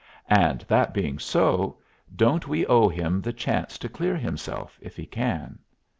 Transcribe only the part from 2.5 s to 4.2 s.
owe him the chance to clear